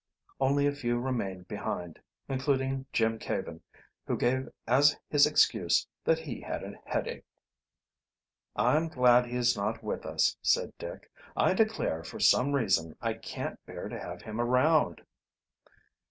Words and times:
Only 0.39 0.65
a 0.65 0.71
few 0.71 0.97
remained 0.99 1.47
behind, 1.47 1.99
including 2.27 2.87
Jim 2.91 3.19
Caven, 3.19 3.61
who 4.07 4.17
gave 4.17 4.49
as 4.65 4.97
his 5.11 5.27
excuse 5.27 5.85
that 6.05 6.17
he 6.17 6.41
had 6.41 6.63
a 6.63 6.81
headache. 6.85 7.23
"I'm 8.55 8.87
glad 8.87 9.27
he 9.27 9.35
is 9.35 9.55
not 9.55 9.83
with 9.83 10.07
us," 10.07 10.37
said 10.41 10.73
Dick. 10.79 11.11
"I 11.37 11.53
declare, 11.53 12.03
for 12.03 12.19
some 12.19 12.53
reason, 12.53 12.95
I 12.99 13.13
can't 13.13 13.63
bear 13.67 13.89
to 13.89 13.99
have 13.99 14.23
him 14.23 14.41
around." 14.41 15.01